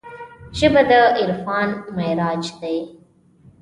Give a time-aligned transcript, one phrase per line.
[0.57, 2.77] ژبه د عرفان معراج دی